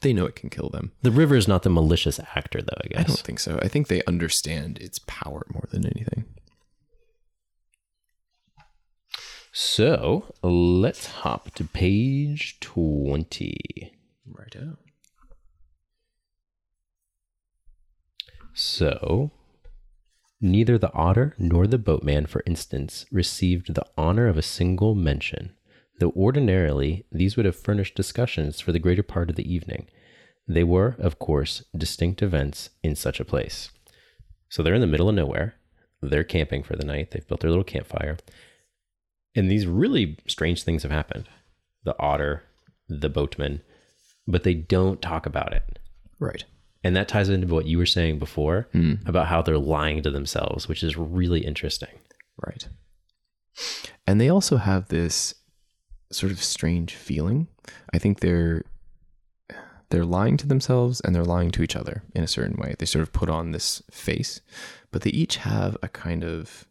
[0.00, 0.92] they know it can kill them.
[1.02, 2.80] The river is not the malicious actor, though.
[2.84, 3.00] I guess.
[3.00, 3.58] I don't think so.
[3.62, 6.24] I think they understand its power more than anything.
[9.52, 13.92] So let's hop to page twenty.
[14.24, 14.78] Right out.
[18.52, 19.30] So,
[20.40, 25.54] neither the otter nor the boatman, for instance, received the honor of a single mention,
[26.00, 29.86] though ordinarily these would have furnished discussions for the greater part of the evening.
[30.48, 33.70] They were, of course, distinct events in such a place.
[34.48, 35.54] So they're in the middle of nowhere.
[36.02, 37.10] They're camping for the night.
[37.10, 38.16] They've built their little campfire.
[39.36, 41.28] And these really strange things have happened.
[41.84, 42.42] The otter,
[42.88, 43.62] the boatman,
[44.26, 45.78] but they don't talk about it.
[46.18, 46.44] Right.
[46.82, 48.94] And that ties into what you were saying before hmm.
[49.06, 51.98] about how they're lying to themselves, which is really interesting.
[52.44, 52.66] Right.
[54.06, 55.34] And they also have this
[56.12, 57.48] sort of strange feeling.
[57.92, 58.62] I think they're
[59.90, 62.76] they're lying to themselves and they're lying to each other in a certain way.
[62.78, 64.40] They sort of put on this face,
[64.92, 66.66] but they each have a kind of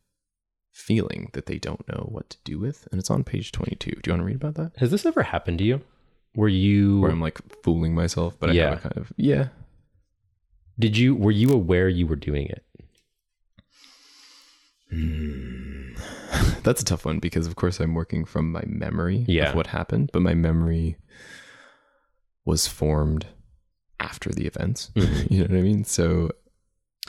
[0.71, 3.91] feeling that they don't know what to do with, and it's on page 22.
[3.91, 4.71] Do you want to read about that?
[4.77, 5.81] Has this ever happened to you?
[6.35, 8.73] Were you where I'm like fooling myself, but I Yeah.
[8.75, 9.49] a kind of yeah.
[10.77, 12.63] did you were you aware you were doing it?
[16.63, 19.49] That's a tough one because of course I'm working from my memory Yeah.
[19.49, 20.97] of what happened, but my memory
[22.45, 23.27] was formed
[23.99, 24.91] after the events.
[24.95, 25.83] you know what I mean?
[25.83, 26.31] So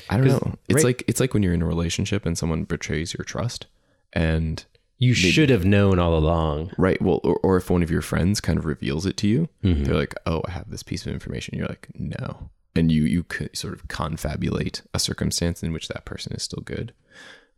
[0.08, 0.54] I don't know.
[0.68, 3.66] It's right- like it's like when you're in a relationship and someone betrays your trust
[4.12, 4.64] and
[4.98, 6.72] You should have known all along.
[6.78, 9.48] right, well or, or if one of your friends kind of reveals it to you,
[9.64, 9.84] Mhm.
[9.84, 13.24] they're like, "Oh, I have this piece of information." You're like, "No." And you you
[13.52, 16.92] sort of confabulate a circumstance in which that person is still good.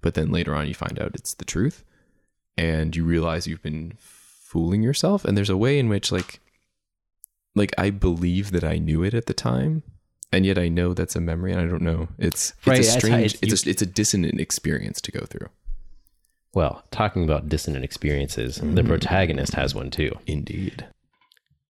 [0.02, 1.84] But then later on you find out it's the truth
[2.56, 6.40] and you realize you've been fooling yourself and there's a way in which like
[7.54, 9.82] like I believe that I knew it at the time
[10.30, 12.08] and yet I know that's a memory and I don't know.
[12.18, 15.48] It's it's Right, a strange it's- it's a, it's a dissonant experience to go through.
[16.54, 18.86] Well, talking about dissonant experiences, the mm-hmm.
[18.86, 20.18] protagonist has one too.
[20.26, 20.86] Indeed.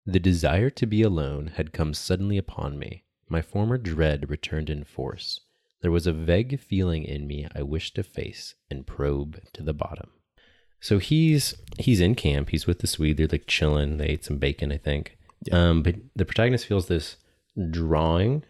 [0.06, 3.04] The desire to be alone had come suddenly upon me.
[3.28, 5.40] My former dread returned in force.
[5.82, 9.72] There was a vague feeling in me I wished to face and probe to the
[9.72, 10.10] bottom.
[10.80, 12.50] So he's he's in camp.
[12.50, 13.16] He's with the Swede.
[13.16, 13.96] They're like chilling.
[13.96, 15.18] They ate some bacon, I think.
[15.52, 17.16] Um, but the protagonist feels this
[17.70, 18.44] drawing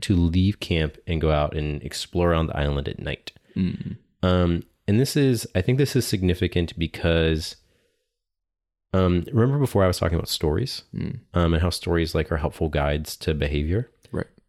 [0.00, 3.32] to leave camp and go out and explore around the island at night.
[4.22, 7.56] Um, and this is, I think this is significant because,
[8.92, 10.82] um, remember before I was talking about stories,
[11.32, 13.90] um, and how stories like are helpful guides to behavior.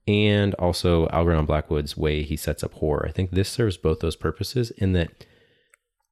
[0.07, 3.05] And also Algernon Blackwood's way he sets up horror.
[3.07, 5.09] I think this serves both those purposes in that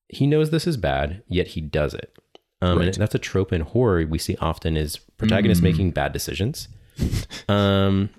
[0.08, 2.16] he knows this is bad, yet he does it.
[2.62, 6.68] Um, And that's a trope in horror we see often is protagonists making bad decisions.
[7.50, 8.10] um,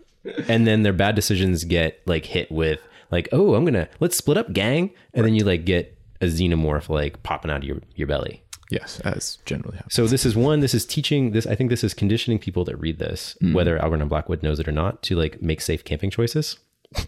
[0.48, 4.36] and then their bad decisions get like hit with like, oh, I'm gonna let's split
[4.36, 8.06] up, gang, and then you like get a xenomorph like popping out of your, your
[8.06, 8.43] belly.
[8.70, 9.94] Yes, as generally happens.
[9.94, 10.60] So this is one.
[10.60, 11.46] This is teaching this.
[11.46, 14.72] I think this is conditioning people that read this, whether Algernon Blackwood knows it or
[14.72, 16.58] not, to like make safe camping choices.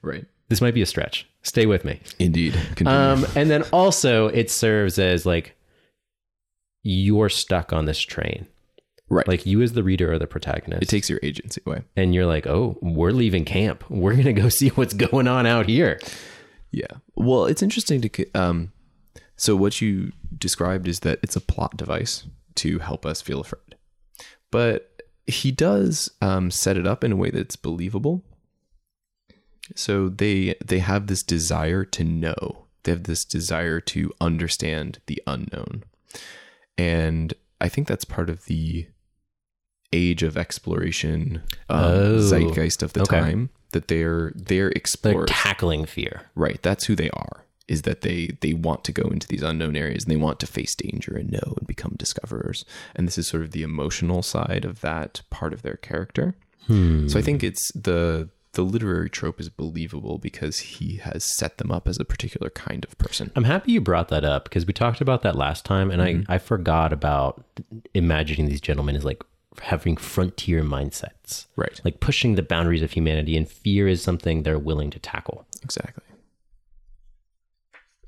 [0.00, 0.24] Right.
[0.48, 1.28] This might be a stretch.
[1.42, 2.00] Stay with me.
[2.18, 2.54] Indeed.
[2.76, 2.98] Continue.
[2.98, 5.54] Um, and then also it serves as like
[6.82, 8.46] you're stuck on this train.
[9.08, 9.26] right.
[9.28, 10.82] Like you as the reader are the protagonist.
[10.82, 11.82] it takes your agency away.
[11.96, 13.84] and you're like, oh, we're leaving camp.
[13.90, 16.00] We're gonna go see what's going on out here.
[16.70, 16.86] Yeah.
[17.16, 18.72] Well, it's interesting to um
[19.36, 22.24] so what you described is that it's a plot device
[22.56, 23.76] to help us feel afraid.
[24.50, 28.22] But he does um set it up in a way that's believable.
[29.74, 32.66] So they they have this desire to know.
[32.84, 35.82] They have this desire to understand the unknown.
[36.78, 38.86] And I think that's part of the
[39.92, 43.18] age of exploration um, Oh, zeitgeist of the okay.
[43.18, 44.70] time that they're they're
[45.26, 46.22] They're tackling fear.
[46.34, 46.62] Right.
[46.62, 47.44] That's who they are.
[47.68, 50.46] Is that they they want to go into these unknown areas and they want to
[50.46, 52.64] face danger and know and become discoverers.
[52.94, 56.36] And this is sort of the emotional side of that part of their character.
[56.66, 57.08] Hmm.
[57.08, 61.70] So I think it's the the literary trope is believable because he has set them
[61.70, 63.30] up as a particular kind of person.
[63.36, 66.14] I'm happy you brought that up because we talked about that last time, and I,
[66.14, 66.32] mm-hmm.
[66.32, 67.44] I forgot about
[67.92, 69.22] imagining these gentlemen as like
[69.60, 71.80] having frontier mindsets, Right.
[71.84, 75.46] like pushing the boundaries of humanity, and fear is something they're willing to tackle.
[75.62, 76.04] Exactly.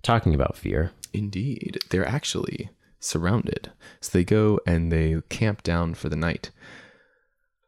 [0.02, 1.78] Talking about fear, Indeed.
[1.90, 3.72] They're actually surrounded.
[4.00, 6.50] So they go and they camp down for the night.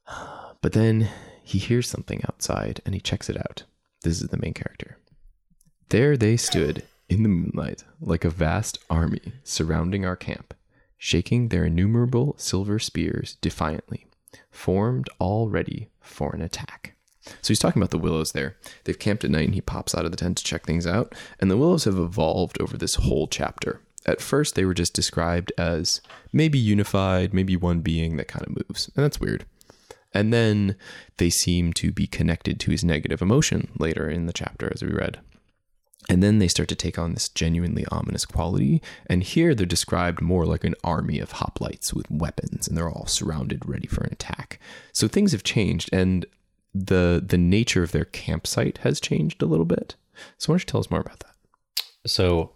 [0.62, 1.08] But then
[1.42, 3.62] he hears something outside and he checks it out.
[4.02, 4.98] This is the main character.
[5.88, 10.52] There they stood in the moonlight like a vast army surrounding our camp,
[10.98, 14.06] shaking their innumerable silver spears defiantly,
[14.50, 16.94] formed all ready for an attack.
[17.42, 18.56] So he's talking about the willows there.
[18.84, 21.14] They've camped at night and he pops out of the tent to check things out.
[21.38, 23.80] And the willows have evolved over this whole chapter.
[24.06, 26.00] At first, they were just described as
[26.32, 28.90] maybe unified, maybe one being that kind of moves.
[28.96, 29.44] And that's weird.
[30.12, 30.76] And then
[31.18, 34.90] they seem to be connected to his negative emotion later in the chapter, as we
[34.90, 35.20] read.
[36.08, 38.82] And then they start to take on this genuinely ominous quality.
[39.06, 43.06] And here they're described more like an army of hoplites with weapons, and they're all
[43.06, 44.58] surrounded, ready for an attack.
[44.92, 46.26] So things have changed, and
[46.74, 49.96] the the nature of their campsite has changed a little bit.
[50.38, 51.30] So why don't you tell us more about that?
[52.06, 52.52] so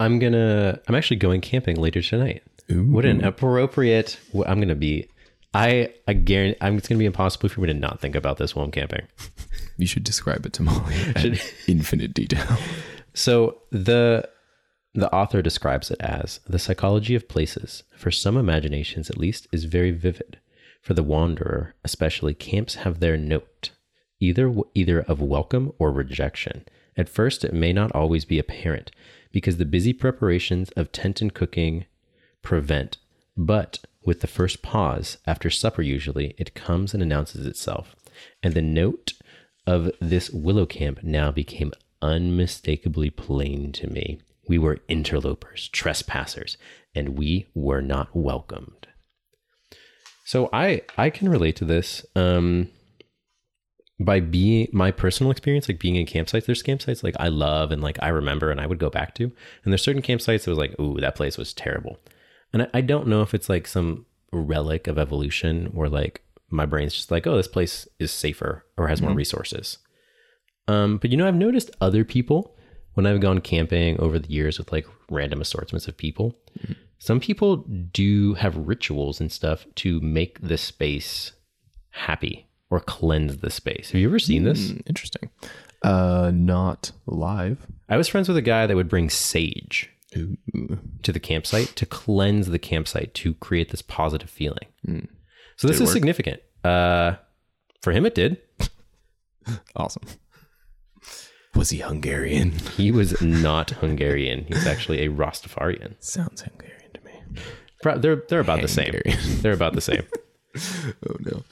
[0.00, 0.80] I'm gonna.
[0.86, 2.42] I'm actually going camping later tonight.
[2.70, 2.84] Ooh.
[2.84, 4.18] What an appropriate!
[4.46, 5.08] I'm gonna be.
[5.54, 6.58] I I guarantee.
[6.60, 9.06] I'm, it's gonna be impossible for me to not think about this while I'm camping.
[9.76, 12.58] You should describe it to Molly in infinite detail.
[13.14, 14.28] So the
[14.94, 19.64] the author describes it as the psychology of places, for some imaginations at least, is
[19.64, 20.38] very vivid.
[20.88, 23.72] For the wanderer, especially, camps have their note,
[24.20, 26.64] either either of welcome or rejection.
[26.96, 28.90] At first, it may not always be apparent,
[29.30, 31.84] because the busy preparations of tent and cooking
[32.40, 32.96] prevent.
[33.36, 37.94] But With the first pause, after supper usually, it comes and announces itself.
[38.42, 39.12] And the note
[39.66, 44.20] of this willow camp now became unmistakably plain to me.
[44.48, 46.56] We were interlopers, trespassers,
[46.94, 48.87] and we were not welcomed.
[50.28, 52.04] So I I can relate to this.
[52.14, 52.68] Um
[53.98, 57.82] by being my personal experience, like being in campsites, there's campsites like I love and
[57.82, 59.24] like I remember and I would go back to.
[59.24, 61.98] And there's certain campsites that was like, ooh, that place was terrible.
[62.52, 66.20] And I, I don't know if it's like some relic of evolution or like
[66.50, 69.78] my brain's just like, oh, this place is safer or has more resources.
[70.68, 72.54] Um, but you know, I've noticed other people
[72.92, 76.36] when I've gone camping over the years with like random assortments of people.
[76.98, 77.58] Some people
[77.92, 81.32] do have rituals and stuff to make the space
[81.90, 83.90] happy or cleanse the space.
[83.92, 84.70] Have you ever seen this?
[84.70, 85.30] Hmm, interesting.
[85.82, 87.66] Uh, not live.
[87.88, 90.36] I was friends with a guy that would bring sage Ooh.
[91.02, 94.66] to the campsite to cleanse the campsite to create this positive feeling.
[95.56, 95.92] So this is work?
[95.92, 96.40] significant.
[96.64, 97.14] Uh,
[97.82, 98.38] for him, it did.
[99.76, 100.02] Awesome.
[101.54, 102.50] Was he Hungarian?
[102.76, 104.44] He was not Hungarian.
[104.44, 105.94] He was actually a Rastafarian.
[106.00, 106.77] Sounds Hungarian to me.
[106.77, 106.77] Pro-
[107.82, 108.94] They're they're about the same.
[109.40, 110.02] They're about the same.
[111.08, 111.42] Oh no.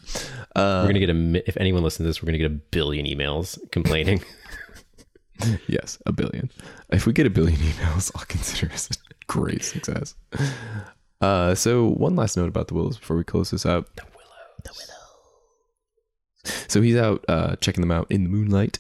[0.57, 3.59] we're gonna get a if anyone listens to this, we're gonna get a billion emails
[3.71, 4.23] complaining.
[5.69, 6.51] Yes, a billion.
[6.91, 10.15] If we get a billion emails, I'll consider it a great success.
[11.21, 13.95] Uh, so one last note about the Willows before we close this out.
[13.97, 14.65] The Willow.
[14.65, 16.57] The Willow.
[16.69, 18.79] So he's out uh, checking them out in the moonlight.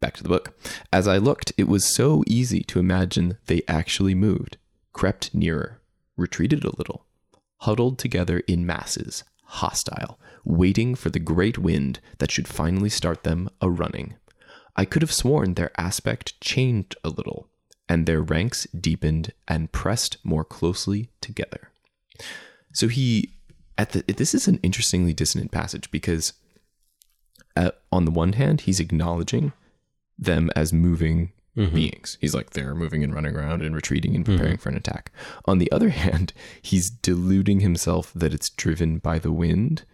[0.00, 0.56] Back to the book.
[0.92, 4.56] As I looked, it was so easy to imagine they actually moved,
[4.98, 5.80] crept nearer,
[6.16, 7.06] retreated a little,
[7.58, 13.48] huddled together in masses, hostile, waiting for the great wind that should finally start them
[13.60, 14.16] a running.
[14.74, 17.48] I could have sworn their aspect changed a little,
[17.88, 21.70] and their ranks deepened and pressed more closely together.
[22.72, 23.34] So he,
[23.78, 26.32] at the this is an interestingly dissonant passage because,
[27.54, 29.52] uh, on the one hand, he's acknowledging
[30.18, 31.30] them as moving
[31.66, 32.16] beings.
[32.20, 35.10] He's like they're moving and running around and retreating and preparing for an attack.
[35.46, 36.32] On the other hand,
[36.62, 39.84] he's deluding himself that it's driven by the wind.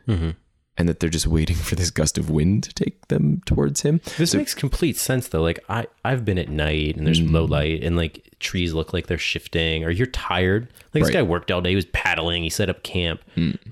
[0.76, 4.00] And that they're just waiting for this gust of wind to take them towards him.
[4.18, 5.40] This makes complete sense though.
[5.40, 9.06] Like I I've been at night and there's low light and like trees look like
[9.06, 10.66] they're shifting or you're tired.
[10.92, 11.10] Like this Right.
[11.10, 11.12] Mm.
[11.12, 13.20] guy worked all day, he was paddling, he set up camp.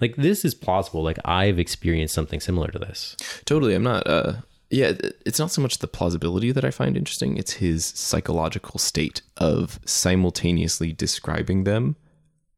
[0.01, 1.03] Like this is plausible.
[1.03, 3.17] Like I've experienced something similar to this.
[3.47, 3.75] Totally.
[3.75, 4.35] I'm not, uh,
[4.73, 4.93] yeah,
[5.27, 9.79] it's not so much the plausibility that I find interesting, it's his psychological state of
[9.85, 11.97] simultaneously describing them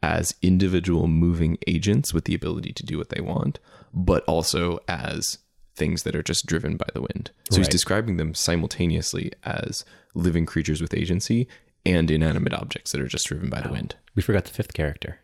[0.03, 3.59] as individual moving agents with the ability to do what they want,
[3.93, 5.39] but also as
[5.75, 7.31] things that are just driven by the wind.
[7.51, 9.85] So he's describing them simultaneously as
[10.15, 11.49] living creatures with agency
[11.85, 13.97] and inanimate objects that are just driven by the wind.
[14.15, 15.19] We forgot the fifth character.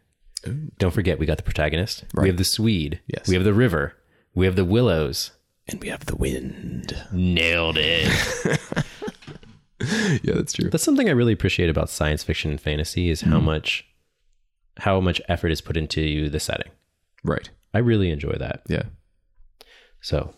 [0.79, 2.05] Don't forget, we got the protagonist.
[2.15, 2.25] Right.
[2.25, 3.01] We have the Swede.
[3.07, 3.29] Yes.
[3.29, 3.95] We have the river.
[4.35, 5.33] We have the willows.
[5.71, 6.97] And we have the wind.
[7.13, 8.09] Nailed it.
[10.25, 10.69] yeah, that's true.
[10.71, 13.29] That's something I really appreciate about science fiction and fantasy is Mm.
[13.29, 13.87] how much
[14.79, 16.73] how much effort is put into the setting.
[17.23, 17.51] Right.
[17.75, 18.63] I really enjoy that.
[18.67, 18.85] Yeah.
[20.01, 20.35] So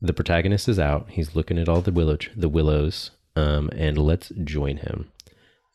[0.00, 1.08] the protagonist is out.
[1.10, 5.10] He's looking at all the willow the willows, um, and let's join him.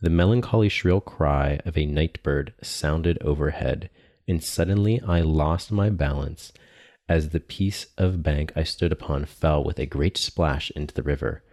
[0.02, 3.90] The melancholy shrill cry of a night bird sounded overhead,
[4.28, 6.54] and suddenly I lost my balance
[7.10, 11.04] as the piece of bank I stood upon fell with a great splash into the
[11.04, 11.44] river.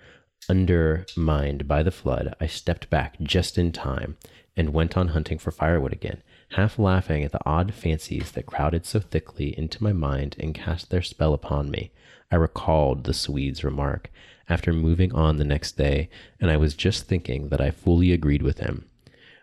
[0.48, 4.16] Undermined by the flood, I stepped back just in time
[4.56, 8.84] and went on hunting for firewood again, half laughing at the odd fancies that crowded
[8.84, 11.92] so thickly into my mind and cast their spell upon me.
[12.30, 14.10] I recalled the Swede's remark
[14.48, 16.08] after moving on the next day,
[16.40, 18.86] and I was just thinking that I fully agreed with him.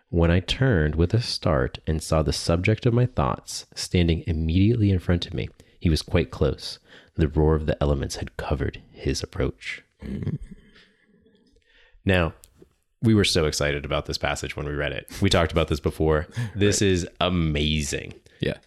[0.08, 4.90] When I turned with a start and saw the subject of my thoughts standing immediately
[4.90, 5.48] in front of me,
[5.82, 6.78] he was quite close.
[7.16, 9.82] The roar of the elements had covered his approach.
[12.04, 12.34] Now,
[13.02, 15.10] we were so excited about this passage when we read it.
[15.20, 16.26] We talked about this before.
[16.54, 18.58] This is amazing Yeah.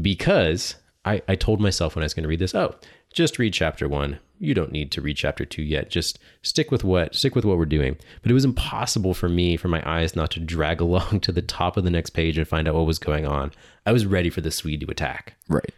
[0.00, 2.74] because I, I told myself when I was going to read this, oh,
[3.14, 4.18] just read chapter one.
[4.40, 5.90] You don't need to read chapter two yet.
[5.90, 7.96] Just stick with what stick with what we're doing.
[8.22, 11.42] But it was impossible for me, for my eyes, not to drag along to the
[11.42, 13.52] top of the next page and find out what was going on.
[13.86, 15.72] I was ready for the Swede to attack Right.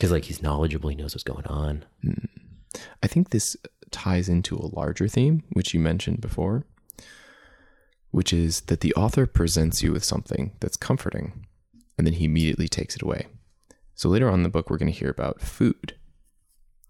[0.00, 0.88] Because, like, he's knowledgeable.
[0.88, 1.84] He knows what's going on.
[2.02, 2.24] Hmm.
[3.02, 3.54] I think this
[3.90, 6.64] ties into a larger theme, which you mentioned before,
[8.10, 11.44] which is that the author presents you with something that's comforting
[11.98, 13.26] and then he immediately takes it away.
[13.94, 15.96] So later on in the book, we're going to hear about food,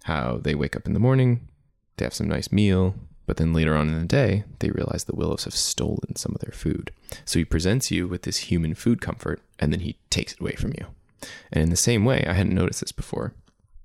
[0.05, 1.49] how they wake up in the morning,
[1.97, 2.95] they have some nice meal,
[3.27, 6.41] But then later on in the day, they realize the willows have stolen some of
[6.41, 6.91] their food.
[7.25, 10.55] So he presents you with this human food comfort and then he takes it away
[10.55, 10.87] from you.
[11.53, 13.35] And in the same way, I hadn't noticed this before.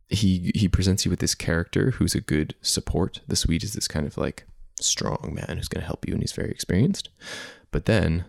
[0.08, 3.22] He he presents you with this character who's a good support.
[3.28, 4.46] The Swede is this kind of like
[4.80, 7.10] strong man who's going to help you and he's very experienced.
[7.72, 8.26] But then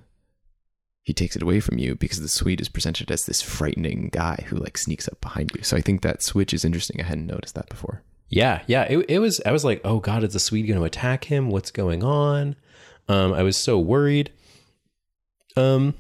[1.03, 4.45] he takes it away from you because the Swede is presented as this frightening guy
[4.49, 5.63] who like sneaks up behind you.
[5.63, 7.01] So I think that switch is interesting.
[7.01, 8.03] I hadn't noticed that before.
[8.29, 8.83] Yeah, yeah.
[8.85, 9.41] It, it was.
[9.47, 11.51] I was like, oh god, is the Swede going to attack him?
[11.51, 12.57] What's going on?
[13.09, 14.33] Um, I was so worried.
[15.57, 15.95] Um,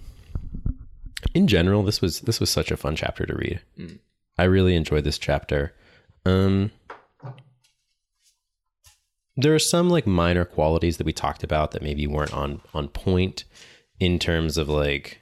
[1.34, 3.60] in general, this was this was such a fun chapter to read.
[3.78, 3.98] Mm.
[4.38, 5.74] I really enjoyed this chapter.
[6.24, 6.70] Um,
[9.36, 12.88] there are some like minor qualities that we talked about that maybe weren't on on
[12.88, 13.44] point
[14.00, 15.20] in terms of like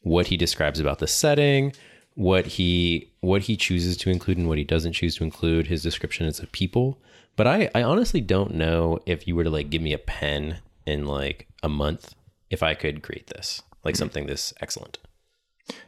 [0.00, 1.72] what he describes about the setting,
[2.14, 5.82] what he what he chooses to include and what he doesn't choose to include, his
[5.82, 7.00] description descriptions of people.
[7.36, 10.58] But I, I honestly don't know if you were to like give me a pen
[10.86, 12.14] in like a month
[12.50, 13.62] if I could create this.
[13.82, 14.98] Like something this excellent.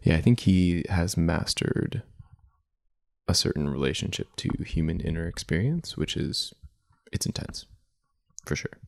[0.03, 2.03] Yeah, I think he has mastered
[3.29, 6.55] a certain relationship to human inner experience, which is
[7.13, 7.67] it's intense.
[8.45, 8.79] For sure.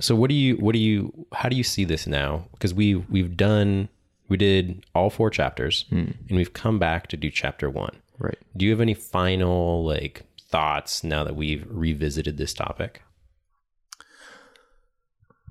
[0.00, 2.44] So what do you what do you how do you see this now?
[2.52, 3.88] Because we we've done
[4.28, 6.10] we did all four chapters hmm.
[6.28, 7.96] and we've come back to do chapter 1.
[8.18, 8.38] Right.
[8.56, 13.02] Do you have any final like thoughts now that we've revisited this topic?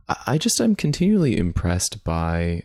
[0.09, 2.63] I- just I'm continually impressed by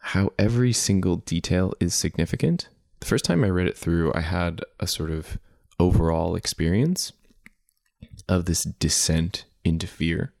[0.00, 2.68] how every single detail is significant.
[3.00, 5.38] The first time I read it through, I had a sort of
[5.78, 7.12] overall experience
[8.28, 10.32] of this descent into fear.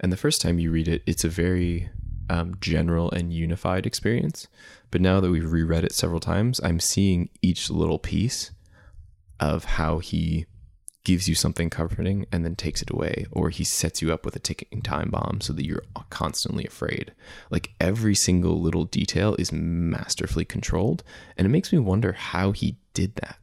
[0.00, 1.90] And the first time you read it, it's a very
[2.30, 4.46] um, general and unified experience.
[4.90, 8.50] But now that we've reread it several times, I'm seeing each little piece
[9.40, 10.46] of how he
[11.08, 14.36] gives you something comforting and then takes it away, or he sets you up with
[14.36, 17.14] a ticking time bomb so that you're constantly afraid.
[17.48, 21.02] Like every single little detail is masterfully controlled,
[21.38, 23.38] and it makes me wonder how he did that.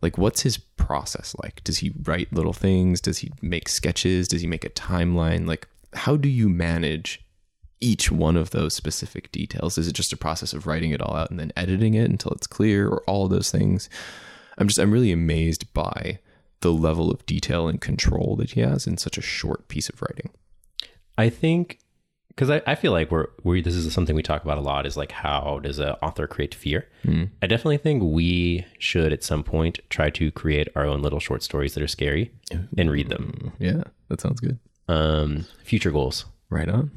[0.00, 1.64] Like, what's his process like?
[1.64, 3.00] Does he write little things?
[3.00, 4.28] Does he make sketches?
[4.28, 5.44] Does he make a timeline?
[5.44, 7.20] Like, how do you manage
[7.80, 9.76] each one of those specific details?
[9.76, 12.30] Is it just a process of writing it all out and then editing it until
[12.30, 13.90] it's clear, or all those things?
[14.56, 16.20] I'm just, I'm really amazed by
[16.60, 20.00] the level of detail and control that he has in such a short piece of
[20.02, 20.30] writing.
[21.16, 21.78] I think
[22.28, 24.86] because I, I feel like we're we this is something we talk about a lot
[24.86, 26.88] is like how does an author create fear?
[27.42, 31.42] I definitely think we should at some point try to create our own little short
[31.42, 32.30] stories that are scary
[32.76, 33.52] and read them.
[33.58, 34.58] Yeah, that sounds good.
[34.86, 36.26] Um, future goals.
[36.50, 36.90] Right on.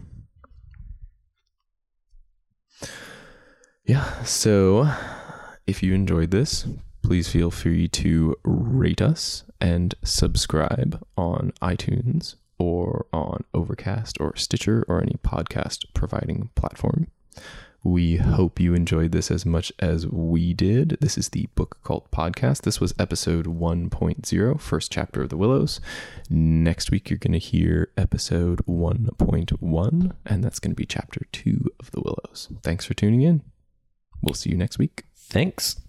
[3.83, 4.89] Yeah, so
[5.67, 6.65] if you enjoyed this,
[7.01, 14.85] please feel free to rate us and subscribe on iTunes or on Overcast or Stitcher
[14.87, 17.07] or any podcast providing platform.
[17.83, 20.97] We hope you enjoyed this as much as we did.
[21.01, 22.61] This is the Book Cult Podcast.
[22.61, 25.81] This was episode 1.0, first chapter of The Willows.
[26.29, 31.71] Next week, you're going to hear episode 1.1, and that's going to be chapter 2
[31.79, 32.49] of The Willows.
[32.61, 33.41] Thanks for tuning in.
[34.21, 35.05] We'll see you next week.
[35.15, 35.81] Thanks.